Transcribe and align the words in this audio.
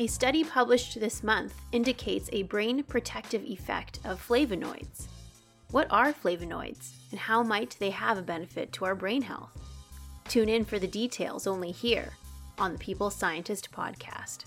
A 0.00 0.06
study 0.06 0.44
published 0.44 0.98
this 0.98 1.22
month 1.22 1.52
indicates 1.72 2.30
a 2.32 2.44
brain 2.44 2.82
protective 2.82 3.44
effect 3.44 4.00
of 4.06 4.26
flavonoids. 4.26 5.08
What 5.72 5.88
are 5.90 6.14
flavonoids, 6.14 6.92
and 7.10 7.20
how 7.20 7.42
might 7.42 7.76
they 7.78 7.90
have 7.90 8.16
a 8.16 8.22
benefit 8.22 8.72
to 8.72 8.86
our 8.86 8.94
brain 8.94 9.20
health? 9.20 9.52
Tune 10.26 10.48
in 10.48 10.64
for 10.64 10.78
the 10.78 10.86
details 10.86 11.46
only 11.46 11.70
here 11.70 12.14
on 12.56 12.72
the 12.72 12.78
People's 12.78 13.14
Scientist 13.14 13.70
podcast. 13.72 14.46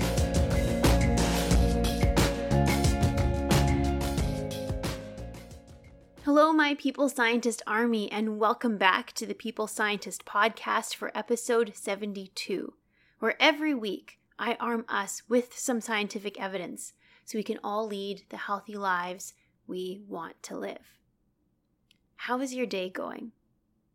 Hello, 6.33 6.53
my 6.53 6.75
People's 6.75 7.13
Scientist 7.13 7.61
Army, 7.67 8.09
and 8.09 8.39
welcome 8.39 8.77
back 8.77 9.11
to 9.15 9.25
the 9.25 9.33
People's 9.33 9.73
Scientist 9.73 10.23
podcast 10.23 10.95
for 10.95 11.11
episode 11.13 11.73
72, 11.75 12.73
where 13.19 13.35
every 13.37 13.73
week 13.73 14.17
I 14.39 14.55
arm 14.57 14.85
us 14.87 15.23
with 15.27 15.59
some 15.59 15.81
scientific 15.81 16.39
evidence 16.39 16.93
so 17.25 17.37
we 17.37 17.43
can 17.43 17.59
all 17.61 17.85
lead 17.85 18.23
the 18.29 18.37
healthy 18.37 18.77
lives 18.77 19.33
we 19.67 20.03
want 20.07 20.41
to 20.43 20.57
live. 20.57 20.95
How 22.15 22.39
is 22.39 22.53
your 22.53 22.65
day 22.65 22.89
going? 22.89 23.33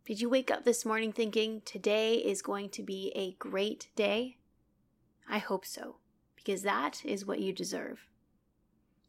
Did 0.05 0.21
you 0.21 0.29
wake 0.29 0.51
up 0.51 0.65
this 0.65 0.85
morning 0.85 1.13
thinking 1.13 1.63
today 1.65 2.17
is 2.17 2.43
going 2.43 2.69
to 2.69 2.83
be 2.83 3.13
a 3.17 3.33
great 3.39 3.89
day? 3.97 4.37
I 5.27 5.39
hope 5.39 5.65
so, 5.65 5.97
because 6.37 6.61
that 6.65 7.01
is 7.03 7.25
what 7.25 7.41
you 7.41 7.55
deserve. 7.55 8.01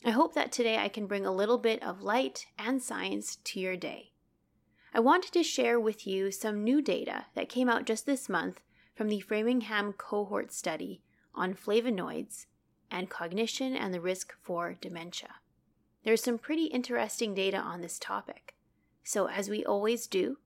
I 0.06 0.12
hope 0.12 0.34
that 0.36 0.52
today 0.52 0.78
I 0.78 0.90
can 0.90 1.08
bring 1.08 1.26
a 1.26 1.32
little 1.32 1.58
bit 1.58 1.82
of 1.84 2.02
light 2.02 2.46
and 2.58 2.82
science 2.82 3.38
to 3.44 3.60
your 3.60 3.76
day. 3.76 4.12
I 4.94 5.00
wanted 5.00 5.34
to 5.34 5.44
share 5.44 5.80
with 5.80 6.08
you 6.08 6.32
some 6.32 6.64
new 6.64 6.82
data 6.82 7.26
that 7.36 7.50
came 7.50 7.68
out 7.68 7.86
just 7.86 8.06
this 8.06 8.30
month 8.30 8.62
from 8.96 9.10
the 9.10 9.20
Framingham 9.20 9.94
cohort 9.94 10.52
study 10.52 11.02
on 11.36 11.54
flavonoids 11.54 12.46
and 12.90 13.10
cognition 13.10 13.76
and 13.76 13.94
the 13.94 14.02
risk 14.02 14.34
for 14.42 14.76
dementia. 14.80 15.36
There's 16.04 16.24
some 16.24 16.38
pretty 16.38 16.66
interesting 16.66 17.34
data 17.34 17.58
on 17.58 17.82
this 17.82 18.00
topic. 18.00 18.56
So, 19.04 19.28
as 19.28 19.50
we 19.50 19.66
always 19.66 20.08
do, 20.08 20.38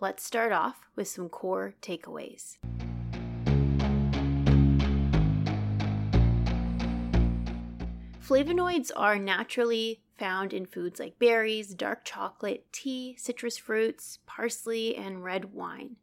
let's 0.00 0.24
start 0.24 0.52
off 0.52 0.86
with 0.94 1.08
some 1.08 1.28
core 1.28 1.74
takeaways. 1.82 2.56
Flavonoids 8.28 8.90
are 8.94 9.18
naturally 9.18 10.02
found 10.18 10.52
in 10.52 10.66
foods 10.66 11.00
like 11.00 11.18
berries, 11.18 11.72
dark 11.72 12.04
chocolate, 12.04 12.70
tea, 12.72 13.16
citrus 13.16 13.56
fruits, 13.56 14.18
parsley, 14.26 14.94
and 14.94 15.24
red 15.24 15.54
wine. 15.54 15.96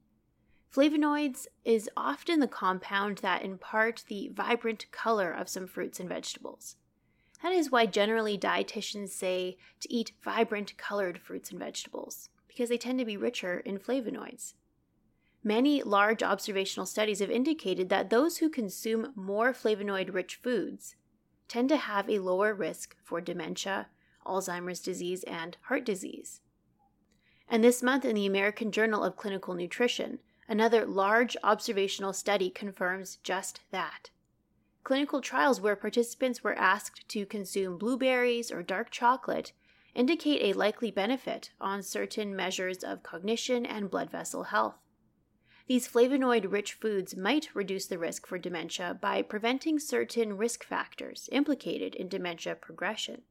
Flavonoids 0.75 1.45
is 1.63 1.87
often 1.95 2.39
the 2.39 2.47
compound 2.47 3.19
that 3.19 3.45
impart 3.45 4.05
the 4.07 4.31
vibrant 4.33 4.91
color 4.91 5.31
of 5.31 5.47
some 5.47 5.67
fruits 5.67 5.99
and 5.99 6.09
vegetables. 6.09 6.77
That 7.43 7.51
is 7.51 7.69
why 7.69 7.85
generally 7.85 8.39
dietitians 8.39 9.09
say 9.09 9.57
to 9.81 9.93
eat 9.93 10.13
vibrant 10.23 10.75
colored 10.79 11.19
fruits 11.19 11.51
and 11.51 11.59
vegetables, 11.59 12.29
because 12.47 12.69
they 12.69 12.79
tend 12.79 12.97
to 12.97 13.05
be 13.05 13.17
richer 13.17 13.59
in 13.59 13.77
flavonoids. 13.77 14.55
Many 15.43 15.83
large 15.83 16.23
observational 16.23 16.87
studies 16.87 17.19
have 17.19 17.29
indicated 17.29 17.89
that 17.89 18.09
those 18.09 18.37
who 18.37 18.49
consume 18.49 19.13
more 19.15 19.53
flavonoid 19.53 20.11
rich 20.11 20.37
foods 20.37 20.95
tend 21.47 21.69
to 21.69 21.77
have 21.77 22.09
a 22.09 22.19
lower 22.19 22.53
risk 22.53 22.95
for 23.03 23.21
dementia, 23.21 23.87
Alzheimer's 24.25 24.79
disease, 24.79 25.23
and 25.23 25.57
heart 25.63 25.85
disease. 25.85 26.41
And 27.47 27.63
this 27.63 27.83
month 27.83 28.05
in 28.05 28.15
the 28.15 28.25
American 28.25 28.71
Journal 28.71 29.03
of 29.03 29.15
Clinical 29.15 29.53
Nutrition, 29.53 30.19
another 30.47 30.85
large 30.85 31.37
observational 31.43 32.13
study 32.13 32.49
confirms 32.49 33.17
just 33.17 33.61
that. 33.71 34.09
Clinical 34.83 35.21
trials 35.21 35.61
where 35.61 35.75
participants 35.75 36.43
were 36.43 36.57
asked 36.57 37.07
to 37.09 37.25
consume 37.25 37.77
blueberries 37.77 38.51
or 38.51 38.61
dark 38.61 38.91
chocolate 38.91 39.51
indicate 39.95 40.41
a 40.43 40.57
likely 40.57 40.91
benefit 40.91 41.51
on 41.59 41.81
certain 41.81 42.35
measures 42.35 42.83
of 42.83 43.01
cognition 43.01 43.65
and 43.65 43.89
blood 43.89 44.09
vessel 44.11 44.43
health. 44.43 44.75
These 45.67 45.87
flavonoid 45.87 46.51
rich 46.51 46.73
foods 46.73 47.17
might 47.17 47.49
reduce 47.55 47.87
the 47.87 47.97
risk 47.97 48.27
for 48.27 48.37
dementia 48.37 48.99
by 49.01 49.23
preventing 49.23 49.79
certain 49.79 50.37
risk 50.37 50.63
factors 50.63 51.27
implicated 51.31 51.95
in 51.95 52.07
dementia 52.07 52.53
progression. 52.53 53.23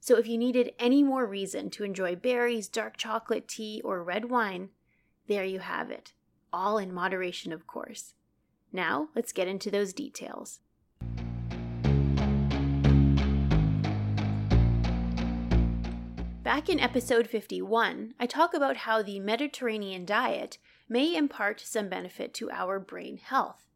So, 0.00 0.16
if 0.16 0.26
you 0.26 0.36
needed 0.36 0.72
any 0.80 1.04
more 1.04 1.24
reason 1.24 1.70
to 1.70 1.84
enjoy 1.84 2.16
berries, 2.16 2.66
dark 2.66 2.96
chocolate, 2.96 3.46
tea, 3.46 3.80
or 3.84 4.02
red 4.02 4.28
wine, 4.28 4.70
there 5.28 5.44
you 5.44 5.60
have 5.60 5.88
it. 5.92 6.14
All 6.52 6.78
in 6.78 6.92
moderation, 6.92 7.52
of 7.52 7.68
course. 7.68 8.14
Now, 8.72 9.10
let's 9.14 9.32
get 9.32 9.46
into 9.46 9.70
those 9.70 9.92
details. 9.92 10.58
Back 16.42 16.68
in 16.68 16.80
episode 16.80 17.28
51, 17.28 18.14
I 18.18 18.26
talk 18.26 18.52
about 18.52 18.78
how 18.78 19.00
the 19.00 19.20
Mediterranean 19.20 20.04
diet 20.04 20.58
may 20.92 21.16
impart 21.16 21.58
some 21.58 21.88
benefit 21.88 22.34
to 22.34 22.50
our 22.50 22.78
brain 22.78 23.16
health. 23.16 23.66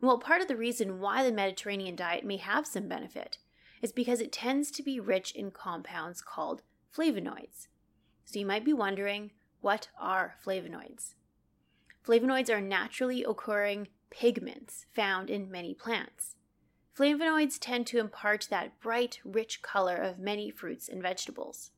Well, 0.00 0.18
part 0.18 0.40
of 0.40 0.46
the 0.46 0.56
reason 0.56 1.00
why 1.00 1.24
the 1.24 1.32
Mediterranean 1.32 1.96
diet 1.96 2.24
may 2.24 2.36
have 2.36 2.64
some 2.64 2.86
benefit 2.86 3.38
is 3.82 3.90
because 3.90 4.20
it 4.20 4.30
tends 4.30 4.70
to 4.70 4.82
be 4.84 5.00
rich 5.00 5.32
in 5.32 5.50
compounds 5.50 6.22
called 6.22 6.62
flavonoids. 6.96 7.66
So 8.24 8.38
you 8.38 8.46
might 8.46 8.64
be 8.64 8.72
wondering, 8.72 9.32
what 9.62 9.88
are 10.00 10.36
flavonoids? 10.46 11.14
Flavonoids 12.06 12.50
are 12.50 12.60
naturally 12.60 13.24
occurring 13.24 13.88
pigments 14.10 14.86
found 14.94 15.30
in 15.30 15.50
many 15.50 15.74
plants. 15.74 16.36
Flavonoids 16.96 17.58
tend 17.60 17.88
to 17.88 17.98
impart 17.98 18.46
that 18.50 18.80
bright, 18.80 19.18
rich 19.24 19.60
color 19.60 19.96
of 19.96 20.20
many 20.20 20.52
fruits 20.52 20.88
and 20.88 21.02
vegetables. 21.02 21.72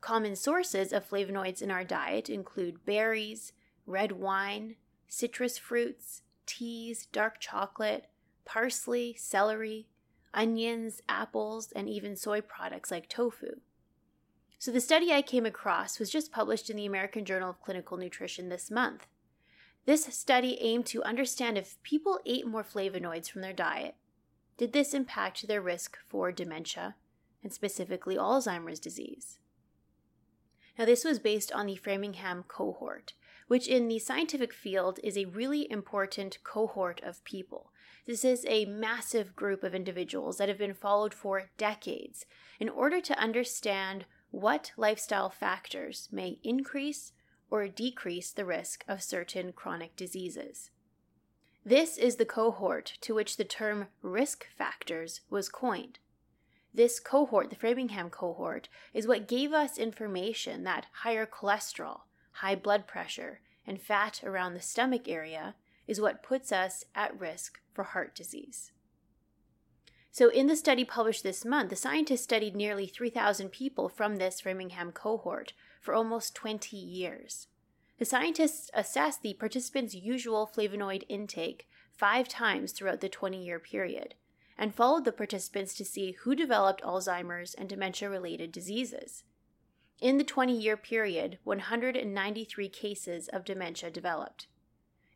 Common 0.00 0.36
sources 0.36 0.92
of 0.92 1.08
flavonoids 1.08 1.60
in 1.60 1.72
our 1.72 1.82
diet 1.82 2.30
include 2.30 2.84
berries, 2.84 3.52
red 3.86 4.12
wine, 4.12 4.76
citrus 5.08 5.58
fruits, 5.58 6.22
teas, 6.46 7.06
dark 7.06 7.38
chocolate, 7.38 8.06
parsley, 8.44 9.14
celery, 9.18 9.86
onions, 10.32 11.00
apples, 11.08 11.72
and 11.74 11.88
even 11.88 12.16
soy 12.16 12.40
products 12.40 12.90
like 12.90 13.08
tofu. 13.08 13.60
So, 14.58 14.70
the 14.70 14.80
study 14.80 15.12
I 15.12 15.22
came 15.22 15.46
across 15.46 15.98
was 15.98 16.10
just 16.10 16.32
published 16.32 16.70
in 16.70 16.76
the 16.76 16.86
American 16.86 17.24
Journal 17.24 17.50
of 17.50 17.60
Clinical 17.60 17.96
Nutrition 17.96 18.48
this 18.48 18.70
month. 18.70 19.06
This 19.86 20.04
study 20.06 20.58
aimed 20.60 20.86
to 20.86 21.02
understand 21.02 21.58
if 21.58 21.82
people 21.82 22.18
ate 22.24 22.46
more 22.46 22.64
flavonoids 22.64 23.30
from 23.30 23.42
their 23.42 23.52
diet, 23.52 23.94
did 24.56 24.72
this 24.72 24.94
impact 24.94 25.46
their 25.46 25.60
risk 25.60 25.98
for 26.06 26.32
dementia, 26.32 26.94
and 27.42 27.52
specifically 27.52 28.16
Alzheimer's 28.16 28.80
disease? 28.80 29.38
Now, 30.78 30.84
this 30.86 31.04
was 31.04 31.18
based 31.18 31.52
on 31.52 31.66
the 31.66 31.76
Framingham 31.76 32.44
cohort, 32.48 33.12
which 33.48 33.68
in 33.68 33.88
the 33.88 33.98
scientific 33.98 34.52
field 34.52 34.98
is 35.02 35.16
a 35.16 35.26
really 35.26 35.70
important 35.70 36.38
cohort 36.44 37.00
of 37.02 37.24
people. 37.24 37.70
This 38.06 38.24
is 38.24 38.44
a 38.48 38.66
massive 38.66 39.34
group 39.34 39.62
of 39.62 39.74
individuals 39.74 40.36
that 40.38 40.48
have 40.48 40.58
been 40.58 40.74
followed 40.74 41.14
for 41.14 41.50
decades 41.56 42.26
in 42.60 42.68
order 42.68 43.00
to 43.00 43.18
understand 43.18 44.04
what 44.30 44.72
lifestyle 44.76 45.30
factors 45.30 46.08
may 46.10 46.38
increase 46.42 47.12
or 47.50 47.68
decrease 47.68 48.32
the 48.32 48.44
risk 48.44 48.84
of 48.88 49.02
certain 49.02 49.52
chronic 49.52 49.96
diseases. 49.96 50.70
This 51.64 51.96
is 51.96 52.16
the 52.16 52.26
cohort 52.26 52.98
to 53.00 53.14
which 53.14 53.36
the 53.36 53.44
term 53.44 53.86
risk 54.02 54.46
factors 54.56 55.22
was 55.30 55.48
coined. 55.48 55.98
This 56.74 56.98
cohort, 56.98 57.48
the 57.50 57.56
Framingham 57.56 58.10
cohort, 58.10 58.68
is 58.92 59.06
what 59.06 59.28
gave 59.28 59.52
us 59.52 59.78
information 59.78 60.64
that 60.64 60.86
higher 61.02 61.24
cholesterol, 61.24 62.00
high 62.34 62.54
blood 62.54 62.86
pressure, 62.86 63.40
and 63.66 63.80
fat 63.80 64.22
around 64.24 64.54
the 64.54 64.60
stomach 64.60 65.08
area 65.08 65.54
is 65.86 66.00
what 66.00 66.22
puts 66.22 66.52
us 66.52 66.84
at 66.94 67.18
risk 67.18 67.60
for 67.72 67.84
heart 67.84 68.14
disease. 68.14 68.72
So, 70.10 70.28
in 70.28 70.46
the 70.46 70.56
study 70.56 70.84
published 70.84 71.24
this 71.24 71.44
month, 71.44 71.70
the 71.70 71.76
scientists 71.76 72.22
studied 72.22 72.54
nearly 72.54 72.86
3,000 72.86 73.50
people 73.50 73.88
from 73.88 74.16
this 74.16 74.40
Framingham 74.40 74.92
cohort 74.92 75.52
for 75.80 75.92
almost 75.92 76.36
20 76.36 76.76
years. 76.76 77.48
The 77.98 78.04
scientists 78.04 78.70
assessed 78.74 79.22
the 79.22 79.34
participants' 79.34 79.94
usual 79.94 80.50
flavonoid 80.52 81.04
intake 81.08 81.66
five 81.96 82.28
times 82.28 82.72
throughout 82.72 83.00
the 83.00 83.08
20 83.08 83.44
year 83.44 83.58
period 83.58 84.14
and 84.56 84.74
followed 84.74 85.04
the 85.04 85.12
participants 85.12 85.74
to 85.74 85.84
see 85.84 86.12
who 86.12 86.34
developed 86.34 86.82
Alzheimer's 86.82 87.54
and 87.54 87.68
dementia 87.68 88.08
related 88.08 88.52
diseases. 88.52 89.24
In 90.00 90.18
the 90.18 90.24
20 90.24 90.52
year 90.52 90.76
period, 90.76 91.38
193 91.44 92.68
cases 92.68 93.28
of 93.28 93.44
dementia 93.44 93.90
developed. 93.90 94.48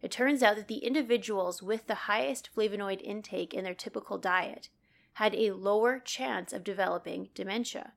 It 0.01 0.11
turns 0.11 0.43
out 0.43 0.57
that 0.57 0.69
the 0.69 0.79
individuals 0.85 1.63
with 1.63 1.87
the 1.87 2.07
highest 2.07 2.51
flavonoid 2.55 3.01
intake 3.03 3.53
in 3.53 3.65
their 3.65 3.75
typical 3.75 4.19
diet 4.19 4.69
had 5.15 5.35
a 5.35 5.51
lower 5.51 5.99
chance 5.99 6.53
of 6.53 6.63
developing 6.63 7.31
dementia. 7.35 7.93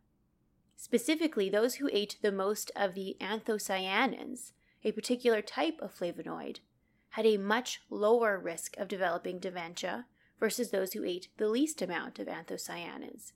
Specifically, 0.76 1.48
those 1.48 1.76
who 1.76 1.90
ate 1.94 2.18
the 2.24 2.32
most 2.32 2.72
of 2.76 2.96
the 2.96 3.16
anthocyanins, 3.22 4.54
a 4.84 4.92
particular 4.92 5.44
type 5.44 5.80
of 5.80 5.96
flavonoid, 5.96 6.60
had 7.10 7.28
a 7.28 7.38
much 7.38 7.82
lower 7.92 8.40
risk 8.40 8.76
of 8.78 8.88
developing 8.88 9.38
dementia 9.38 10.08
versus 10.40 10.72
those 10.72 10.94
who 10.94 11.04
ate 11.04 11.28
the 11.38 11.48
least 11.48 11.84
amount 11.84 12.18
of 12.18 12.28
anthocyanins. 12.28 13.34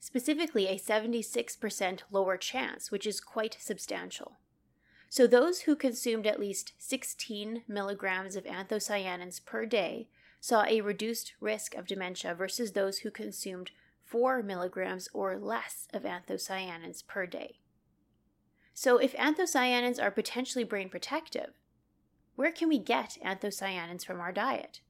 Specifically, 0.00 0.68
a 0.68 0.78
76% 0.78 2.00
lower 2.10 2.36
chance, 2.36 2.90
which 2.90 3.06
is 3.06 3.20
quite 3.20 3.56
substantial. 3.60 4.36
So, 5.08 5.26
those 5.26 5.62
who 5.62 5.76
consumed 5.76 6.26
at 6.26 6.40
least 6.40 6.72
16 6.78 7.62
milligrams 7.68 8.36
of 8.36 8.44
anthocyanins 8.44 9.44
per 9.44 9.66
day 9.66 10.08
saw 10.40 10.64
a 10.64 10.80
reduced 10.80 11.34
risk 11.40 11.74
of 11.74 11.86
dementia 11.86 12.34
versus 12.34 12.72
those 12.72 12.98
who 12.98 13.10
consumed 13.10 13.70
4 14.04 14.42
milligrams 14.42 15.08
or 15.12 15.38
less 15.38 15.88
of 15.92 16.02
anthocyanins 16.02 17.06
per 17.06 17.26
day. 17.26 17.60
So, 18.74 18.98
if 18.98 19.14
anthocyanins 19.16 20.02
are 20.02 20.10
potentially 20.10 20.64
brain 20.64 20.88
protective, 20.88 21.54
where 22.34 22.52
can 22.52 22.68
we 22.68 22.78
get 22.78 23.16
anthocyanins 23.24 24.04
from 24.04 24.20
our 24.20 24.32
diet? 24.32 24.80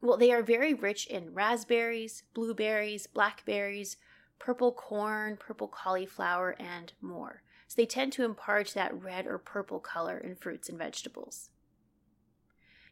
Well, 0.00 0.16
they 0.16 0.32
are 0.32 0.42
very 0.42 0.74
rich 0.74 1.06
in 1.06 1.34
raspberries, 1.34 2.22
blueberries, 2.34 3.06
blackberries, 3.06 3.96
purple 4.38 4.72
corn, 4.72 5.36
purple 5.36 5.68
cauliflower, 5.68 6.56
and 6.58 6.92
more. 7.00 7.42
So 7.66 7.74
they 7.76 7.86
tend 7.86 8.12
to 8.14 8.24
impart 8.24 8.72
that 8.74 9.02
red 9.02 9.26
or 9.26 9.38
purple 9.38 9.80
color 9.80 10.18
in 10.18 10.36
fruits 10.36 10.68
and 10.68 10.78
vegetables. 10.78 11.50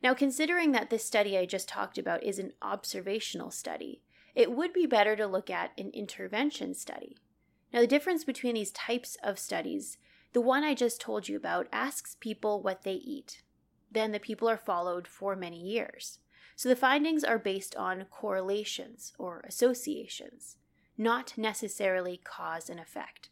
Now, 0.02 0.14
considering 0.14 0.72
that 0.72 0.90
this 0.90 1.04
study 1.04 1.38
I 1.38 1.46
just 1.46 1.68
talked 1.68 1.98
about 1.98 2.24
is 2.24 2.38
an 2.38 2.52
observational 2.60 3.50
study, 3.50 4.02
it 4.34 4.50
would 4.50 4.72
be 4.72 4.86
better 4.86 5.14
to 5.14 5.26
look 5.26 5.50
at 5.50 5.70
an 5.78 5.90
intervention 5.90 6.74
study. 6.74 7.18
Now, 7.72 7.80
the 7.80 7.86
difference 7.86 8.24
between 8.24 8.54
these 8.54 8.72
types 8.72 9.16
of 9.22 9.38
studies, 9.38 9.98
the 10.32 10.40
one 10.40 10.64
I 10.64 10.74
just 10.74 11.00
told 11.00 11.28
you 11.28 11.36
about 11.36 11.68
asks 11.72 12.16
people 12.18 12.62
what 12.62 12.82
they 12.82 12.94
eat. 12.94 13.42
Then 13.90 14.12
the 14.12 14.18
people 14.18 14.48
are 14.48 14.56
followed 14.56 15.06
for 15.06 15.36
many 15.36 15.60
years. 15.60 16.18
So 16.56 16.68
the 16.68 16.76
findings 16.76 17.24
are 17.24 17.38
based 17.38 17.76
on 17.76 18.06
correlations 18.10 19.12
or 19.18 19.44
associations, 19.46 20.56
not 21.02 21.36
necessarily 21.36 22.20
cause 22.22 22.70
and 22.70 22.80
effect. 22.80 23.28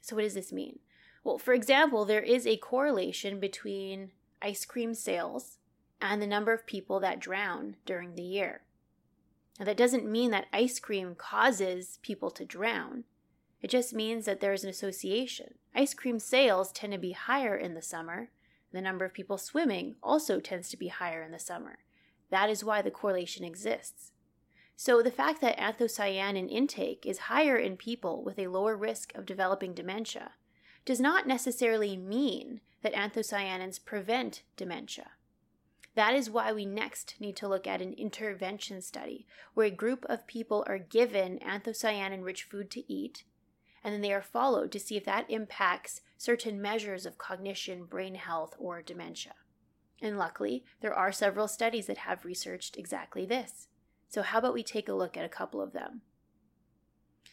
So, 0.00 0.16
what 0.16 0.22
does 0.22 0.34
this 0.34 0.52
mean? 0.52 0.80
Well, 1.22 1.38
for 1.38 1.54
example, 1.54 2.04
there 2.04 2.22
is 2.22 2.46
a 2.46 2.58
correlation 2.58 3.40
between 3.40 4.10
ice 4.42 4.64
cream 4.64 4.94
sales 4.94 5.58
and 6.00 6.20
the 6.20 6.26
number 6.26 6.52
of 6.52 6.66
people 6.66 7.00
that 7.00 7.20
drown 7.20 7.76
during 7.86 8.14
the 8.14 8.22
year. 8.22 8.62
Now, 9.58 9.64
that 9.66 9.76
doesn't 9.76 10.10
mean 10.10 10.30
that 10.32 10.46
ice 10.52 10.78
cream 10.78 11.14
causes 11.14 11.98
people 12.02 12.30
to 12.32 12.44
drown. 12.44 13.04
It 13.62 13.70
just 13.70 13.94
means 13.94 14.26
that 14.26 14.40
there's 14.40 14.64
an 14.64 14.70
association. 14.70 15.54
Ice 15.74 15.94
cream 15.94 16.18
sales 16.18 16.72
tend 16.72 16.92
to 16.92 16.98
be 16.98 17.12
higher 17.12 17.56
in 17.56 17.74
the 17.74 17.80
summer. 17.80 18.30
The 18.72 18.82
number 18.82 19.04
of 19.04 19.14
people 19.14 19.38
swimming 19.38 19.94
also 20.02 20.40
tends 20.40 20.68
to 20.70 20.76
be 20.76 20.88
higher 20.88 21.22
in 21.22 21.32
the 21.32 21.38
summer. 21.38 21.78
That 22.30 22.50
is 22.50 22.64
why 22.64 22.82
the 22.82 22.90
correlation 22.90 23.44
exists. 23.44 24.10
So, 24.76 25.02
the 25.02 25.10
fact 25.10 25.40
that 25.40 25.58
anthocyanin 25.58 26.50
intake 26.50 27.06
is 27.06 27.30
higher 27.30 27.56
in 27.56 27.76
people 27.76 28.24
with 28.24 28.38
a 28.38 28.48
lower 28.48 28.76
risk 28.76 29.14
of 29.14 29.26
developing 29.26 29.72
dementia 29.72 30.32
does 30.84 31.00
not 31.00 31.26
necessarily 31.26 31.96
mean 31.96 32.60
that 32.82 32.94
anthocyanins 32.94 33.82
prevent 33.82 34.42
dementia. 34.56 35.12
That 35.94 36.14
is 36.14 36.28
why 36.28 36.52
we 36.52 36.66
next 36.66 37.14
need 37.20 37.36
to 37.36 37.48
look 37.48 37.66
at 37.66 37.80
an 37.80 37.92
intervention 37.92 38.82
study 38.82 39.26
where 39.54 39.68
a 39.68 39.70
group 39.70 40.04
of 40.08 40.26
people 40.26 40.64
are 40.66 40.78
given 40.78 41.38
anthocyanin 41.38 42.24
rich 42.24 42.42
food 42.42 42.70
to 42.72 42.92
eat, 42.92 43.24
and 43.82 43.94
then 43.94 44.00
they 44.00 44.12
are 44.12 44.22
followed 44.22 44.72
to 44.72 44.80
see 44.80 44.96
if 44.96 45.04
that 45.04 45.30
impacts 45.30 46.00
certain 46.18 46.60
measures 46.60 47.06
of 47.06 47.18
cognition, 47.18 47.84
brain 47.84 48.16
health, 48.16 48.54
or 48.58 48.82
dementia. 48.82 49.34
And 50.02 50.18
luckily, 50.18 50.64
there 50.80 50.94
are 50.94 51.12
several 51.12 51.46
studies 51.46 51.86
that 51.86 51.98
have 51.98 52.24
researched 52.24 52.76
exactly 52.76 53.24
this. 53.24 53.68
So, 54.14 54.22
how 54.22 54.38
about 54.38 54.54
we 54.54 54.62
take 54.62 54.88
a 54.88 54.94
look 54.94 55.16
at 55.16 55.24
a 55.24 55.28
couple 55.28 55.60
of 55.60 55.72
them? 55.72 56.02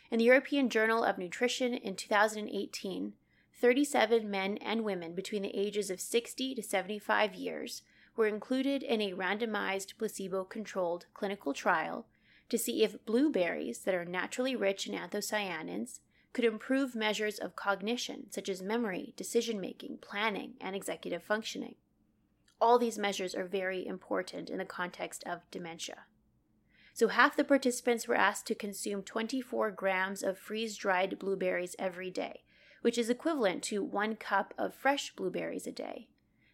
In 0.10 0.18
the 0.18 0.25
European 0.25 0.68
Journal 0.68 1.04
of 1.04 1.19
Nutrition 1.19 1.75
in 1.75 1.95
2018, 1.95 3.13
37 3.54 4.31
men 4.31 4.57
and 4.57 4.83
women 4.83 5.13
between 5.13 5.44
the 5.44 5.56
ages 5.56 5.92
of 5.92 6.01
60 6.01 6.56
to 6.56 6.63
75 6.63 7.36
years 7.36 7.83
were 8.16 8.25
included 8.25 8.81
in 8.81 9.00
a 9.00 9.13
randomized 9.13 9.95
placebo 10.00 10.44
controlled 10.44 11.06
clinical 11.13 11.54
trial 11.54 12.07
to 12.50 12.57
see 12.57 12.83
if 12.83 13.06
blueberries 13.06 13.81
that 13.81 13.94
are 13.94 14.04
naturally 14.04 14.56
rich 14.56 14.88
in 14.88 14.95
anthocyanins 14.95 16.00
could 16.33 16.45
improve 16.45 16.95
measures 16.95 17.38
of 17.38 17.56
cognition 17.56 18.25
such 18.31 18.50
as 18.50 18.63
memory, 18.63 19.13
decision 19.16 19.62
making, 19.62 20.00
planning, 20.01 20.54
and 20.60 20.75
executive 20.75 21.22
functioning. 21.22 21.75
All 22.60 22.80
these 22.80 22.98
measures 22.98 23.36
are 23.36 23.45
very 23.45 23.86
important 23.86 24.50
in 24.50 24.57
the 24.57 24.66
context 24.66 25.24
of 25.28 25.42
dementia. 25.51 26.06
So, 26.94 27.08
half 27.08 27.38
the 27.38 27.44
participants 27.44 28.08
were 28.08 28.16
asked 28.16 28.48
to 28.48 28.56
consume 28.56 29.04
24 29.04 29.72
grams 29.72 30.24
of 30.24 30.38
freeze 30.38 30.76
dried 30.76 31.18
blueberries 31.18 31.76
every 31.80 32.12
day, 32.12 32.44
which 32.82 32.98
is 32.98 33.10
equivalent 33.10 33.64
to 33.64 33.84
one 33.84 34.16
cup 34.16 34.54
of 34.58 34.74
fresh 34.74 35.16
blueberries 35.16 35.68
a 35.68 35.72
day. 35.72 36.10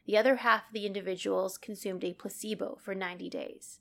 The 0.05 0.17
other 0.17 0.37
half 0.37 0.67
of 0.67 0.73
the 0.73 0.85
individuals 0.85 1.57
consumed 1.57 2.03
a 2.03 2.13
placebo 2.13 2.77
for 2.81 2.95
90 2.95 3.29
days. 3.29 3.79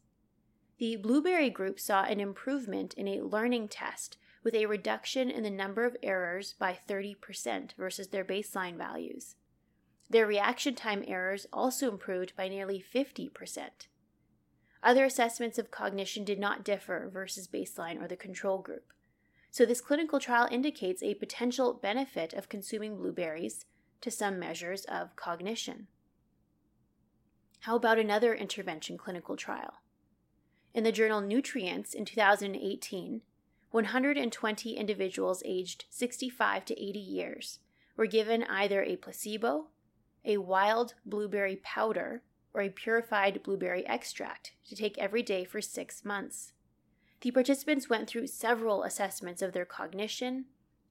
The 0.78 0.96
blueberry 0.96 1.50
group 1.50 1.78
saw 1.78 2.02
an 2.02 2.20
improvement 2.20 2.94
in 2.94 3.08
a 3.08 3.22
learning 3.22 3.68
test 3.68 4.18
with 4.42 4.54
a 4.54 4.66
reduction 4.66 5.30
in 5.30 5.42
the 5.42 5.50
number 5.50 5.84
of 5.84 5.96
errors 6.02 6.54
by 6.58 6.78
30% 6.88 7.74
versus 7.76 8.08
their 8.08 8.24
baseline 8.24 8.76
values. 8.76 9.36
Their 10.08 10.26
reaction 10.26 10.74
time 10.74 11.02
errors 11.06 11.46
also 11.52 11.90
improved 11.90 12.36
by 12.36 12.48
nearly 12.48 12.80
50%. 12.80 13.30
Other 14.86 15.04
assessments 15.04 15.58
of 15.58 15.72
cognition 15.72 16.24
did 16.24 16.38
not 16.38 16.62
differ 16.62 17.10
versus 17.12 17.48
baseline 17.48 18.00
or 18.00 18.06
the 18.06 18.14
control 18.14 18.58
group. 18.58 18.92
So, 19.50 19.66
this 19.66 19.80
clinical 19.80 20.20
trial 20.20 20.46
indicates 20.48 21.02
a 21.02 21.14
potential 21.14 21.74
benefit 21.74 22.32
of 22.32 22.48
consuming 22.48 22.96
blueberries 22.96 23.64
to 24.02 24.12
some 24.12 24.38
measures 24.38 24.84
of 24.84 25.16
cognition. 25.16 25.88
How 27.62 27.74
about 27.74 27.98
another 27.98 28.32
intervention 28.32 28.96
clinical 28.96 29.34
trial? 29.34 29.80
In 30.72 30.84
the 30.84 30.92
journal 30.92 31.20
Nutrients 31.20 31.92
in 31.92 32.04
2018, 32.04 33.22
120 33.72 34.76
individuals 34.76 35.42
aged 35.44 35.86
65 35.90 36.64
to 36.64 36.80
80 36.80 36.98
years 37.00 37.58
were 37.96 38.06
given 38.06 38.44
either 38.44 38.84
a 38.84 38.94
placebo, 38.94 39.66
a 40.24 40.36
wild 40.36 40.94
blueberry 41.04 41.56
powder, 41.56 42.22
or 42.56 42.62
a 42.62 42.70
purified 42.70 43.42
blueberry 43.42 43.86
extract 43.86 44.52
to 44.66 44.74
take 44.74 44.96
every 44.96 45.22
day 45.22 45.44
for 45.44 45.60
six 45.60 46.06
months. 46.06 46.54
The 47.20 47.30
participants 47.30 47.90
went 47.90 48.08
through 48.08 48.28
several 48.28 48.82
assessments 48.82 49.42
of 49.42 49.52
their 49.52 49.66
cognition, 49.66 50.46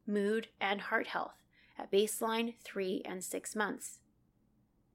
mood, 0.06 0.50
and 0.62 0.80
heart 0.80 1.08
health 1.08 1.42
at 1.78 1.92
baseline, 1.92 2.54
three, 2.64 3.02
and 3.04 3.24
six 3.24 3.56
months. 3.56 3.98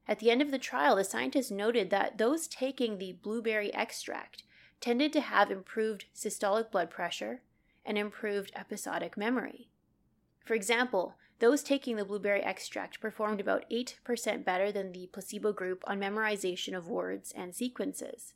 At 0.07 0.21
the 0.21 0.31
end 0.31 0.43
of 0.43 0.53
the 0.53 0.59
trial, 0.59 0.95
the 0.95 1.03
scientists 1.03 1.51
noted 1.51 1.91
that 1.91 2.19
those 2.19 2.47
taking 2.47 2.99
the 2.99 3.13
blueberry 3.21 3.75
extract 3.75 4.45
tended 4.81 5.13
to 5.15 5.21
have 5.21 5.51
improved 5.51 6.05
systolic 6.15 6.71
blood 6.71 6.89
pressure 6.89 7.43
and 7.85 7.99
improved 7.99 8.53
episodic 8.55 9.17
memory. 9.17 9.70
For 10.45 10.55
example, 10.55 11.15
those 11.39 11.63
taking 11.63 11.97
the 11.97 12.05
blueberry 12.05 12.43
extract 12.43 13.01
performed 13.01 13.41
about 13.41 13.65
8% 13.71 14.45
better 14.45 14.71
than 14.71 14.93
the 14.93 15.09
placebo 15.13 15.53
group 15.53 15.83
on 15.87 15.99
memorization 15.99 16.77
of 16.77 16.89
words 16.89 17.33
and 17.35 17.55
sequences. 17.55 18.35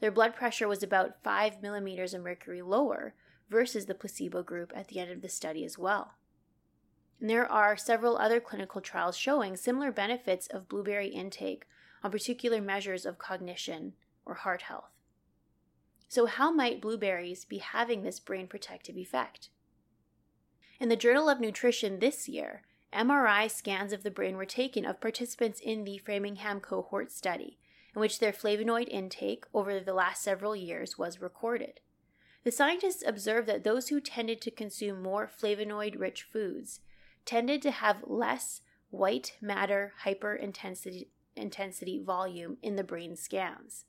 Their 0.00 0.10
blood 0.10 0.34
pressure 0.34 0.66
was 0.66 0.82
about 0.82 1.22
5 1.22 1.62
millimeters 1.62 2.14
of 2.14 2.22
mercury 2.22 2.62
lower 2.62 3.14
versus 3.48 3.86
the 3.86 3.94
placebo 3.94 4.42
group 4.42 4.72
at 4.74 4.88
the 4.88 4.98
end 4.98 5.10
of 5.10 5.22
the 5.22 5.28
study 5.28 5.64
as 5.64 5.78
well. 5.78 6.14
And 7.20 7.28
there 7.28 7.50
are 7.50 7.76
several 7.76 8.16
other 8.16 8.40
clinical 8.40 8.80
trials 8.80 9.16
showing 9.16 9.56
similar 9.56 9.92
benefits 9.92 10.46
of 10.46 10.68
blueberry 10.68 11.08
intake 11.08 11.66
on 12.02 12.10
particular 12.10 12.60
measures 12.60 13.04
of 13.04 13.18
cognition 13.18 13.92
or 14.24 14.34
heart 14.34 14.62
health. 14.62 14.90
So, 16.08 16.26
how 16.26 16.50
might 16.50 16.80
blueberries 16.80 17.44
be 17.44 17.58
having 17.58 18.02
this 18.02 18.18
brain 18.18 18.48
protective 18.48 18.96
effect? 18.96 19.50
In 20.80 20.88
the 20.88 20.96
Journal 20.96 21.28
of 21.28 21.40
Nutrition 21.40 21.98
this 21.98 22.26
year, 22.26 22.62
MRI 22.90 23.50
scans 23.50 23.92
of 23.92 24.02
the 24.02 24.10
brain 24.10 24.38
were 24.38 24.46
taken 24.46 24.86
of 24.86 24.98
participants 24.98 25.60
in 25.60 25.84
the 25.84 25.98
Framingham 25.98 26.58
cohort 26.58 27.12
study, 27.12 27.58
in 27.94 28.00
which 28.00 28.18
their 28.18 28.32
flavonoid 28.32 28.88
intake 28.88 29.44
over 29.52 29.78
the 29.78 29.92
last 29.92 30.22
several 30.22 30.56
years 30.56 30.96
was 30.96 31.20
recorded. 31.20 31.80
The 32.44 32.50
scientists 32.50 33.04
observed 33.06 33.46
that 33.46 33.62
those 33.62 33.88
who 33.88 34.00
tended 34.00 34.40
to 34.40 34.50
consume 34.50 35.02
more 35.02 35.28
flavonoid 35.28 36.00
rich 36.00 36.22
foods 36.22 36.80
tended 37.26 37.60
to 37.60 37.72
have 37.72 38.02
less 38.06 38.62
white 38.88 39.36
matter 39.42 39.92
hyperintensity 40.06 41.08
intensity 41.36 42.02
volume 42.02 42.56
in 42.62 42.76
the 42.76 42.84
brain 42.84 43.16
scans. 43.16 43.84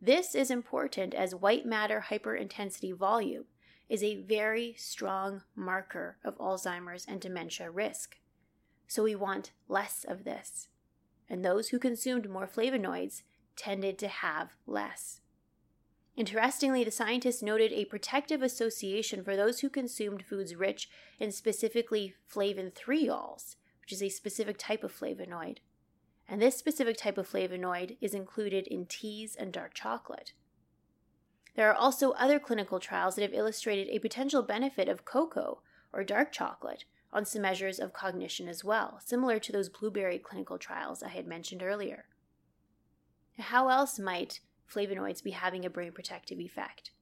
This 0.00 0.34
is 0.34 0.50
important 0.50 1.12
as 1.12 1.34
white 1.34 1.66
matter 1.66 2.06
hyperintensity 2.08 2.96
volume 2.96 3.44
is 3.90 4.04
a 4.04 4.22
very 4.22 4.74
strong 4.78 5.42
marker 5.56 6.16
of 6.24 6.38
Alzheimer's 6.38 7.04
and 7.06 7.20
dementia 7.20 7.70
risk. 7.70 8.16
So 8.86 9.02
we 9.02 9.16
want 9.16 9.50
less 9.68 10.06
of 10.08 10.24
this. 10.24 10.68
And 11.28 11.44
those 11.44 11.68
who 11.68 11.78
consumed 11.78 12.30
more 12.30 12.46
flavonoids 12.46 13.22
tended 13.56 13.98
to 13.98 14.08
have 14.08 14.52
less. 14.64 15.20
Interestingly, 16.16 16.84
the 16.84 16.90
scientists 16.90 17.42
noted 17.42 17.72
a 17.72 17.84
protective 17.84 18.42
association 18.42 19.24
for 19.24 19.36
those 19.36 19.60
who 19.60 19.68
consumed 19.68 20.24
foods 20.24 20.54
rich 20.54 20.88
in 21.18 21.32
specifically 21.32 22.14
flavan-3-ols, 22.32 23.56
which 23.80 23.92
is 23.92 24.02
a 24.02 24.08
specific 24.08 24.56
type 24.56 24.84
of 24.84 24.96
flavonoid. 24.96 25.58
And 26.28 26.40
this 26.40 26.56
specific 26.56 26.96
type 26.96 27.18
of 27.18 27.28
flavonoid 27.28 27.96
is 28.00 28.14
included 28.14 28.68
in 28.68 28.86
teas 28.86 29.34
and 29.34 29.52
dark 29.52 29.74
chocolate. 29.74 30.32
There 31.56 31.68
are 31.70 31.74
also 31.74 32.12
other 32.12 32.38
clinical 32.38 32.78
trials 32.78 33.14
that 33.14 33.22
have 33.22 33.34
illustrated 33.34 33.88
a 33.88 33.98
potential 33.98 34.42
benefit 34.42 34.88
of 34.88 35.04
cocoa 35.04 35.60
or 35.92 36.04
dark 36.04 36.32
chocolate 36.32 36.84
on 37.12 37.24
some 37.24 37.42
measures 37.42 37.80
of 37.80 37.92
cognition 37.92 38.48
as 38.48 38.64
well, 38.64 39.00
similar 39.04 39.38
to 39.40 39.52
those 39.52 39.68
blueberry 39.68 40.18
clinical 40.18 40.58
trials 40.58 41.02
I 41.02 41.08
had 41.08 41.26
mentioned 41.26 41.62
earlier. 41.62 42.06
How 43.38 43.68
else 43.68 43.98
might 43.98 44.40
flavonoids 44.72 45.22
be 45.22 45.32
having 45.32 45.64
a 45.64 45.70
brain 45.70 45.92
protective 45.92 46.38
effect? 46.38 46.92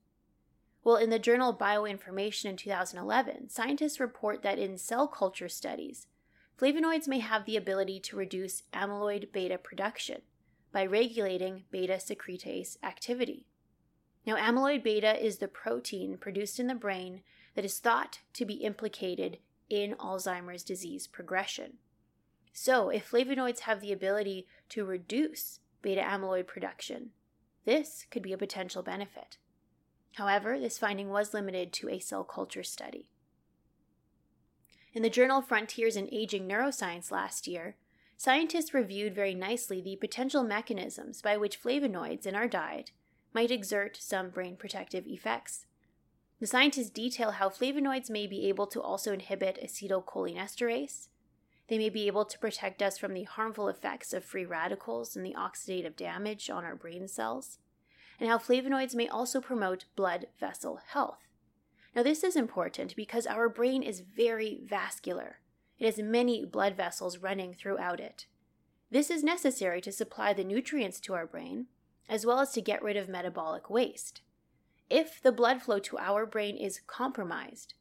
Well, 0.83 0.97
in 0.97 1.11
the 1.11 1.19
journal 1.19 1.52
Bioinformation 1.52 2.47
in 2.47 2.57
2011, 2.57 3.50
scientists 3.50 4.00
report 4.00 4.43
that 4.43 4.59
in 4.59 4.78
cell 4.78 5.07
culture 5.07 5.49
studies, 5.49 6.07
Flavonoids 6.59 7.07
may 7.07 7.21
have 7.21 7.45
the 7.45 7.57
ability 7.57 8.00
to 8.00 8.17
reduce 8.17 8.64
amyloid 8.73 9.31
beta 9.31 9.57
production 9.57 10.23
by 10.73 10.85
regulating 10.85 11.62
beta 11.71 11.95
secretase 11.95 12.76
activity. 12.83 13.47
Now, 14.28 14.37
amyloid 14.37 14.82
beta 14.82 15.18
is 15.25 15.38
the 15.38 15.49
protein 15.49 16.18
produced 16.18 16.61
in 16.61 16.66
the 16.66 16.75
brain 16.75 17.23
that 17.54 17.64
is 17.64 17.78
thought 17.78 18.18
to 18.35 18.44
be 18.44 18.56
implicated 18.56 19.38
in 19.70 19.94
Alzheimer's 19.94 20.62
disease 20.62 21.06
progression. 21.06 21.78
So, 22.52 22.90
if 22.90 23.11
flavonoids 23.11 23.61
have 23.61 23.80
the 23.80 23.90
ability 23.90 24.47
to 24.68 24.85
reduce 24.85 25.61
beta 25.80 26.02
amyloid 26.02 26.47
production, 26.47 27.12
this 27.64 28.04
could 28.11 28.20
be 28.20 28.35
a 28.35 28.37
potential 28.37 28.82
benefit. 28.82 29.38
However, 30.16 30.61
this 30.61 30.76
finding 30.76 31.08
was 31.08 31.32
limited 31.32 31.73
to 31.73 31.88
a 31.88 31.99
cell 31.99 32.23
culture 32.23 32.62
study. 32.62 33.08
In 34.92 35.00
the 35.00 35.08
journal 35.08 35.40
Frontiers 35.40 35.97
in 35.97 36.06
Aging 36.12 36.47
Neuroscience 36.47 37.11
last 37.11 37.47
year, 37.47 37.76
scientists 38.18 38.75
reviewed 38.75 39.14
very 39.14 39.35
nicely 39.35 39.80
the 39.80 39.97
potential 39.97 40.42
mechanisms 40.42 41.23
by 41.23 41.38
which 41.38 41.58
flavonoids 41.58 42.26
in 42.26 42.35
our 42.35 42.47
diet 42.47 42.90
might 43.35 43.50
exert 43.50 43.97
some 44.00 44.30
brain 44.30 44.56
protective 44.56 45.06
effects. 45.06 45.66
The 46.40 46.47
scientists 46.47 46.90
detail 46.90 47.32
how 47.32 47.49
flavonoids 47.49 48.11
may 48.11 48.26
be 48.26 48.49
able 48.49 48.66
to 48.68 48.80
also 48.80 49.12
inhibit 49.12 49.58
acetylcholinesterase. 49.62 51.08
They 51.68 51.78
may 51.78 51.90
be 51.90 52.06
able 52.06 52.25
to 52.25 52.38
protect 52.38 52.80
us 52.80 52.97
from 52.97 53.12
the 53.12 53.25
harmful 53.25 53.68
effects 53.68 54.12
of 54.12 54.25
free 54.25 54.47
radicals 54.47 55.16
and 55.16 55.26
the 55.26 55.35
oxidative 55.35 55.97
damage 55.97 56.49
on 56.49 56.64
our 56.64 56.76
brain 56.76 57.08
cells, 57.08 57.58
and 58.18 58.28
how 58.28 58.38
flavonoids 58.38 58.94
may 58.94 59.08
also 59.08 59.40
promote 59.40 59.85
blood 59.97 60.28
vessel 60.40 60.80
health. 60.92 61.18
Now, 61.94 62.02
this 62.02 62.23
is 62.23 62.37
important 62.37 62.94
because 62.97 63.26
our 63.26 63.49
brain 63.49 63.82
is 63.82 64.00
very 64.00 64.61
vascular. 64.64 65.40
It 65.78 65.87
has 65.87 65.99
many 65.99 66.44
blood 66.44 66.76
vessels 66.76 67.18
running 67.18 67.52
throughout 67.52 68.00
it. 68.00 68.26
This 68.90 69.11
is 69.11 69.23
necessary 69.23 69.80
to 69.82 69.92
supply 69.92 70.32
the 70.32 70.44
nutrients 70.44 71.00
to 71.00 71.14
our 71.14 71.26
brain, 71.26 71.66
as 72.08 72.24
well 72.24 72.40
as 72.40 72.52
to 72.52 72.60
get 72.60 72.82
rid 72.82 72.96
of 72.96 73.08
metabolic 73.08 73.68
waste. 73.68 74.22
If 74.90 75.20
the 75.20 75.32
blood 75.32 75.62
flow 75.62 75.78
to 75.80 75.98
our 75.98 76.24
brain 76.24 76.56
is 76.56 76.80
compromised, 76.86 77.74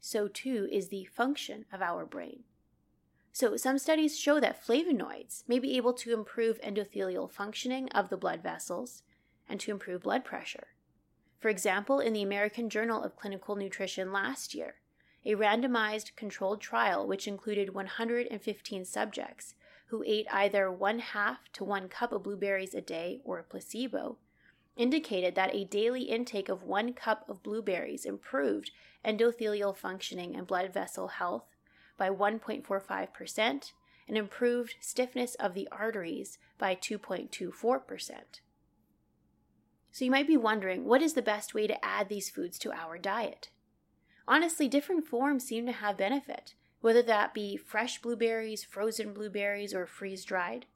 so 0.00 0.28
too 0.28 0.68
is 0.70 0.88
the 0.88 1.04
function 1.04 1.64
of 1.72 1.82
our 1.82 2.04
brain. 2.04 2.44
So, 3.32 3.56
some 3.56 3.78
studies 3.78 4.18
show 4.18 4.40
that 4.40 4.64
flavonoids 4.64 5.44
may 5.46 5.60
be 5.60 5.76
able 5.76 5.92
to 5.94 6.12
improve 6.12 6.60
endothelial 6.60 7.30
functioning 7.30 7.88
of 7.90 8.08
the 8.08 8.16
blood 8.16 8.42
vessels 8.42 9.04
and 9.48 9.60
to 9.60 9.70
improve 9.70 10.02
blood 10.02 10.24
pressure. 10.24 10.68
For 11.38 11.48
example, 11.48 12.00
in 12.00 12.12
the 12.12 12.22
American 12.22 12.68
Journal 12.68 13.02
of 13.02 13.14
Clinical 13.14 13.54
Nutrition 13.54 14.12
last 14.12 14.54
year, 14.54 14.76
a 15.24 15.34
randomized 15.34 16.16
controlled 16.16 16.60
trial 16.60 17.06
which 17.06 17.28
included 17.28 17.74
115 17.74 18.84
subjects 18.84 19.54
who 19.88 20.04
ate 20.06 20.26
either 20.30 20.70
one 20.70 20.98
half 20.98 21.50
to 21.52 21.64
one 21.64 21.88
cup 21.88 22.12
of 22.12 22.22
blueberries 22.22 22.74
a 22.74 22.80
day 22.80 23.20
or 23.24 23.38
a 23.38 23.44
placebo 23.44 24.18
indicated 24.76 25.34
that 25.34 25.54
a 25.54 25.64
daily 25.64 26.02
intake 26.02 26.48
of 26.48 26.62
one 26.62 26.92
cup 26.92 27.28
of 27.28 27.42
blueberries 27.42 28.04
improved 28.04 28.70
endothelial 29.04 29.76
functioning 29.76 30.36
and 30.36 30.46
blood 30.46 30.72
vessel 30.72 31.08
health 31.08 31.56
by 31.96 32.08
1.45% 32.08 33.72
and 34.06 34.16
improved 34.16 34.76
stiffness 34.80 35.34
of 35.34 35.54
the 35.54 35.68
arteries 35.72 36.38
by 36.58 36.74
2.24%. 36.74 38.12
So 39.90 40.04
you 40.04 40.10
might 40.10 40.28
be 40.28 40.36
wondering 40.36 40.84
what 40.84 41.02
is 41.02 41.14
the 41.14 41.22
best 41.22 41.54
way 41.54 41.66
to 41.66 41.84
add 41.84 42.08
these 42.08 42.30
foods 42.30 42.58
to 42.60 42.72
our 42.72 42.98
diet? 42.98 43.50
Honestly, 44.28 44.68
different 44.68 45.06
forms 45.06 45.44
seem 45.44 45.66
to 45.66 45.72
have 45.72 45.96
benefit, 45.96 46.54
whether 46.80 47.02
that 47.02 47.34
be 47.34 47.56
fresh 47.56 48.00
blueberries, 48.00 48.64
frozen 48.64 49.12
blueberries, 49.12 49.74
or 49.74 49.86
freeze 49.86 50.24
dried. 50.24 50.66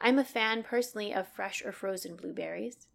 I'm 0.00 0.18
a 0.18 0.24
fan 0.24 0.62
personally 0.62 1.12
of 1.12 1.28
fresh 1.28 1.64
or 1.64 1.72
frozen 1.72 2.16
blueberries. 2.16 2.86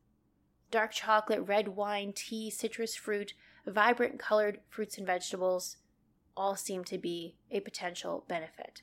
Dark 0.71 0.91
chocolate, 0.91 1.47
red 1.47 1.69
wine, 1.69 2.13
tea, 2.13 2.49
citrus 2.49 2.95
fruit, 2.95 3.33
vibrant 3.65 4.19
colored 4.19 4.59
fruits 4.69 4.97
and 4.97 5.05
vegetables 5.05 5.77
all 6.35 6.55
seem 6.55 6.83
to 6.85 6.97
be 6.97 7.35
a 7.51 7.59
potential 7.59 8.25
benefit. 8.27 8.81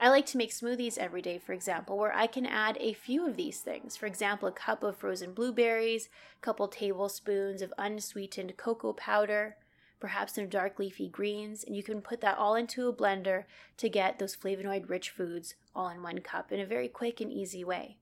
I 0.00 0.08
like 0.08 0.26
to 0.26 0.36
make 0.36 0.50
smoothies 0.50 0.98
every 0.98 1.22
day, 1.22 1.38
for 1.38 1.52
example, 1.52 1.96
where 1.96 2.12
I 2.12 2.26
can 2.26 2.44
add 2.44 2.76
a 2.80 2.92
few 2.92 3.26
of 3.28 3.36
these 3.36 3.60
things. 3.60 3.96
For 3.96 4.06
example, 4.06 4.48
a 4.48 4.52
cup 4.52 4.82
of 4.82 4.96
frozen 4.96 5.32
blueberries, 5.32 6.08
a 6.36 6.40
couple 6.40 6.66
tablespoons 6.66 7.62
of 7.62 7.72
unsweetened 7.78 8.56
cocoa 8.56 8.94
powder, 8.94 9.58
perhaps 10.02 10.34
some 10.34 10.48
dark 10.48 10.80
leafy 10.80 11.08
greens, 11.08 11.62
and 11.62 11.76
you 11.76 11.82
can 11.84 12.02
put 12.02 12.20
that 12.20 12.36
all 12.36 12.56
into 12.56 12.88
a 12.88 12.92
blender 12.92 13.44
to 13.76 13.88
get 13.88 14.18
those 14.18 14.34
flavonoid 14.34 14.90
rich 14.90 15.10
foods 15.10 15.54
all 15.76 15.88
in 15.90 16.02
one 16.02 16.18
cup 16.18 16.50
in 16.50 16.58
a 16.58 16.66
very 16.66 16.88
quick 16.88 17.20
and 17.20 17.32
easy 17.32 17.62
way. 17.62 17.98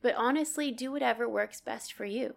But 0.00 0.14
honestly, 0.14 0.70
do 0.70 0.92
whatever 0.92 1.28
works 1.28 1.60
best 1.60 1.92
for 1.92 2.04
you. 2.04 2.36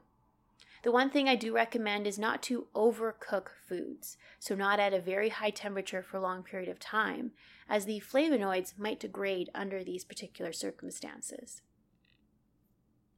The 0.82 0.92
one 0.92 1.12
thing 1.12 1.30
I 1.30 1.36
do 1.36 1.54
recommend 1.54 2.08
is 2.08 2.18
not 2.18 2.42
to 2.44 2.66
overcook 2.74 3.50
foods, 3.70 4.18
so 4.40 4.56
not 4.56 4.80
at 4.80 4.96
a 4.96 5.00
very 5.00 5.30
high 5.30 5.52
temperature 5.52 6.02
for 6.02 6.18
a 6.18 6.22
long 6.22 6.42
period 6.42 6.68
of 6.68 6.80
time, 6.80 7.34
as 7.70 7.86
the 7.86 8.02
flavonoids 8.02 8.80
might 8.80 9.00
degrade 9.00 9.52
under 9.54 9.84
these 9.84 10.04
particular 10.04 10.52
circumstances. 10.52 11.62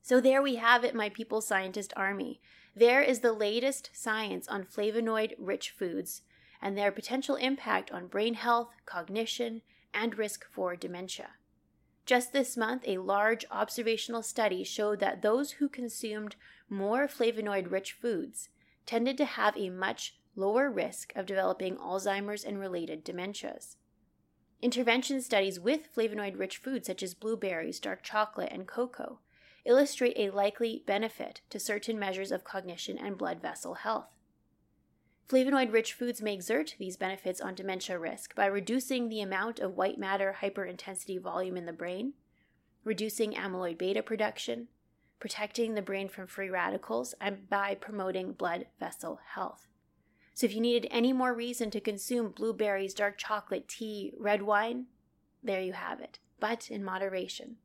So 0.05 0.21
there 0.21 0.43
we 0.43 0.57
have 0.57 0.83
it, 0.83 0.93
my 0.93 1.09
people 1.09 1.41
scientist 1.41 1.91
army. 1.97 2.39
There 2.75 3.01
is 3.01 3.21
the 3.21 3.33
latest 3.33 3.89
science 3.91 4.47
on 4.47 4.63
flavonoid 4.63 5.33
rich 5.39 5.71
foods 5.71 6.21
and 6.61 6.77
their 6.77 6.91
potential 6.91 7.37
impact 7.37 7.91
on 7.91 8.05
brain 8.05 8.35
health, 8.35 8.69
cognition, 8.85 9.63
and 9.95 10.15
risk 10.15 10.45
for 10.51 10.75
dementia. 10.75 11.29
Just 12.05 12.33
this 12.33 12.55
month, 12.55 12.83
a 12.85 12.99
large 12.99 13.45
observational 13.49 14.21
study 14.21 14.63
showed 14.63 14.99
that 14.99 15.23
those 15.23 15.53
who 15.53 15.67
consumed 15.67 16.35
more 16.69 17.07
flavonoid 17.07 17.71
rich 17.71 17.93
foods 17.93 18.49
tended 18.85 19.17
to 19.17 19.25
have 19.25 19.57
a 19.57 19.71
much 19.71 20.19
lower 20.35 20.69
risk 20.69 21.13
of 21.15 21.25
developing 21.25 21.77
Alzheimer's 21.77 22.43
and 22.43 22.59
related 22.59 23.03
dementias. 23.03 23.77
Intervention 24.61 25.19
studies 25.19 25.59
with 25.59 25.91
flavonoid 25.91 26.37
rich 26.37 26.57
foods 26.57 26.85
such 26.85 27.01
as 27.01 27.15
blueberries, 27.15 27.79
dark 27.79 28.03
chocolate, 28.03 28.51
and 28.51 28.67
cocoa 28.67 29.17
illustrate 29.65 30.17
a 30.17 30.29
likely 30.29 30.83
benefit 30.85 31.41
to 31.49 31.59
certain 31.59 31.97
measures 31.97 32.31
of 32.31 32.43
cognition 32.43 32.97
and 32.97 33.17
blood 33.17 33.41
vessel 33.41 33.75
health. 33.75 34.07
Flavonoid 35.27 35.73
rich 35.73 35.93
foods 35.93 36.21
may 36.21 36.35
exert 36.35 36.75
these 36.77 36.97
benefits 36.97 37.41
on 37.41 37.55
dementia 37.55 37.97
risk 37.97 38.35
by 38.35 38.45
reducing 38.45 39.09
the 39.09 39.21
amount 39.21 39.59
of 39.59 39.75
white 39.75 39.97
matter 39.97 40.37
hyperintensity 40.41 41.19
volume 41.19 41.57
in 41.57 41.65
the 41.65 41.73
brain, 41.73 42.13
reducing 42.83 43.33
amyloid 43.33 43.77
beta 43.77 44.03
production, 44.03 44.67
protecting 45.19 45.73
the 45.73 45.81
brain 45.81 46.07
from 46.07 46.27
free 46.27 46.49
radicals 46.49 47.15
and 47.19 47.49
by 47.49 47.73
promoting 47.73 48.33
blood 48.33 48.67
vessel 48.79 49.19
health. 49.33 49.67
So 50.35 50.45
if 50.45 50.53
you 50.53 50.61
needed 50.61 50.87
any 50.91 51.11
more 51.11 51.33
reason 51.33 51.71
to 51.71 51.79
consume 51.79 52.29
blueberries, 52.29 52.93
dark 52.93 53.17
chocolate, 53.17 53.67
tea, 53.67 54.13
red 54.19 54.43
wine, 54.43 54.85
there 55.41 55.61
you 55.61 55.73
have 55.73 56.01
it, 56.01 56.19
but 56.39 56.69
in 56.69 56.83
moderation. 56.83 57.55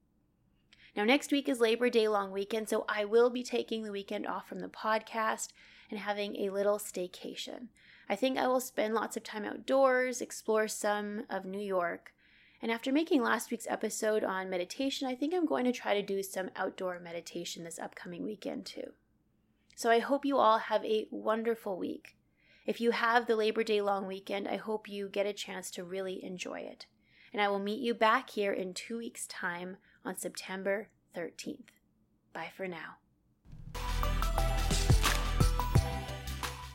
Now, 0.97 1.05
next 1.05 1.31
week 1.31 1.49
is 1.49 1.61
Labor 1.61 1.89
Day 1.89 2.09
long 2.09 2.33
weekend, 2.33 2.69
so 2.69 2.85
I 2.89 3.05
will 3.05 3.31
be 3.31 3.45
taking 3.45 3.85
the 3.85 3.93
weekend 3.93 4.27
off 4.27 4.49
from 4.49 4.59
the 4.59 4.69
podcast 4.69 5.49
and 5.89 6.01
having 6.01 6.37
a 6.37 6.51
little 6.51 6.79
staycation. 6.79 7.69
I 8.09 8.17
think 8.17 8.37
I 8.37 8.49
will 8.49 8.61
spend 8.61 8.95
lots 8.95 9.17
of 9.17 9.23
time 9.23 9.45
outdoors, 9.45 10.21
explore 10.21 10.67
some 10.67 11.27
of 11.31 11.45
New 11.45 11.61
York. 11.61 12.13
And 12.61 12.73
after 12.73 12.91
making 12.91 13.23
last 13.23 13.53
week's 13.53 13.69
episode 13.69 14.25
on 14.25 14.51
meditation, 14.51 15.07
I 15.07 15.15
think 15.15 15.33
I'm 15.33 15.47
going 15.47 15.65
to 15.65 15.73
try 15.73 15.95
to 15.95 16.03
do 16.03 16.25
some 16.25 16.51
outdoor 16.57 16.99
meditation 16.99 17.63
this 17.63 17.79
upcoming 17.79 18.25
weekend 18.25 18.67
too. 18.67 18.93
So 19.77 19.91
I 19.91 20.01
hope 20.01 20.25
you 20.25 20.39
all 20.39 20.59
have 20.59 20.85
a 20.85 21.07
wonderful 21.13 21.79
week. 21.79 22.17
If 22.67 22.81
you 22.81 22.91
have 22.91 23.27
the 23.27 23.37
Labor 23.37 23.63
Day 23.63 23.81
long 23.81 24.09
weekend, 24.09 24.49
I 24.49 24.57
hope 24.57 24.89
you 24.89 25.09
get 25.09 25.25
a 25.25 25.33
chance 25.33 25.71
to 25.71 25.85
really 25.85 26.23
enjoy 26.23 26.61
it. 26.61 26.87
And 27.33 27.41
I 27.41 27.49
will 27.49 27.61
meet 27.61 27.81
you 27.81 27.95
back 27.95 28.31
here 28.31 28.53
in 28.53 28.75
two 28.75 28.99
weeks' 28.99 29.29
time 29.29 29.77
on 30.05 30.17
September 30.17 30.89
13th. 31.17 31.69
Bye 32.33 32.51
for 32.57 32.69
now. 32.69 32.97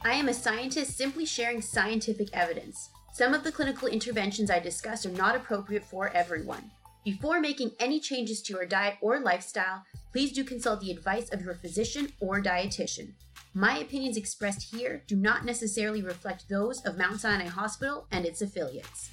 I 0.04 0.14
am 0.14 0.30
a 0.30 0.34
scientist 0.34 0.98
simply 0.98 1.26
sharing 1.26 1.62
scientific 1.62 2.30
evidence. 2.34 2.90
Some 3.14 3.34
of 3.34 3.44
the 3.44 3.52
clinical 3.52 3.88
interventions 3.88 4.52
I 4.52 4.60
discuss 4.60 5.06
are 5.06 5.12
not 5.12 5.36
appropriate 5.36 5.84
for 5.84 6.10
everyone. 6.10 6.70
Before 7.04 7.40
making 7.40 7.72
any 7.80 8.00
changes 8.00 8.42
to 8.44 8.54
your 8.54 8.66
diet 8.66 8.98
or 9.02 9.20
lifestyle, 9.20 9.84
please 10.12 10.32
do 10.32 10.44
consult 10.44 10.82
the 10.82 10.92
advice 10.92 11.32
of 11.32 11.42
your 11.42 11.56
physician 11.56 12.10
or 12.20 12.42
dietitian. 12.42 13.14
My 13.54 13.78
opinions 13.78 14.18
expressed 14.18 14.74
here 14.76 15.04
do 15.08 15.16
not 15.16 15.46
necessarily 15.46 16.02
reflect 16.02 16.50
those 16.50 16.82
of 16.82 16.98
Mount 16.98 17.22
Sinai 17.22 17.48
Hospital 17.48 18.06
and 18.12 18.26
its 18.26 18.42
affiliates. 18.42 19.12